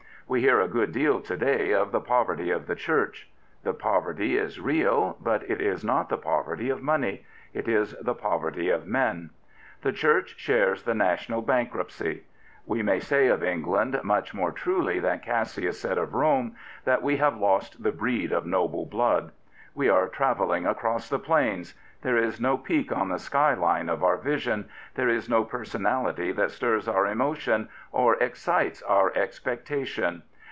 We 0.27 0.39
hear 0.39 0.61
a 0.61 0.67
good 0.69 0.93
deal 0.93 1.19
to 1.19 1.35
day 1.35 1.73
of 1.73 1.91
the 1.91 1.99
poverty 1.99 2.51
of 2.51 2.65
the 2.65 2.73
Church. 2.75 3.29
The 3.63 3.73
poverty 3.73 4.37
is 4.37 4.61
real; 4.61 5.17
but 5.19 5.43
it 5.49 5.59
is 5.59 5.83
not 5.83 6.07
the 6.07 6.17
poverty 6.17 6.69
of 6.69 6.81
money: 6.81 7.25
it 7.53 7.67
is 7.67 7.97
the 8.01 8.15
poverty 8.15 8.69
of 8.69 8.87
men. 8.87 9.31
The 9.81 9.91
Church 9.91 10.35
shares 10.37 10.83
the 10.83 10.95
national 10.95 11.41
bankruptcy. 11.41 12.23
We 12.65 12.81
may 12.81 13.01
say 13.01 13.27
of 13.27 13.43
England, 13.43 13.99
much 14.05 14.33
more 14.33 14.53
truly 14.53 14.99
than 14.99 15.19
Cassius 15.19 15.81
said 15.81 15.97
of 15.97 16.13
Rome, 16.13 16.55
that 16.85 17.01
we 17.01 17.17
have" 17.17 17.37
lost 17.37 17.83
the 17.83 17.91
breed 17.91 18.31
of 18.31 18.45
noble 18.45 18.85
blood." 18.85 19.33
We 19.73 19.89
are 19.89 20.07
travelling 20.09 20.65
across 20.65 21.07
the 21.07 21.19
plains. 21.19 21.73
There 22.01 22.17
is 22.17 22.41
no 22.41 22.57
peak 22.57 22.91
on 22.91 23.07
the 23.09 23.19
sky 23.19 23.53
line 23.53 23.87
of 23.87 24.03
our 24.03 24.17
vision. 24.17 24.67
There 24.95 25.07
is 25.07 25.29
no 25.29 25.45
personality 25.45 26.31
that 26.33 26.51
stirs 26.51 26.87
our 26.89 27.05
emotion, 27.07 27.69
or 27.93 28.15
excites 28.15 28.81
our 28.81 29.13
expectation. 29.15 30.23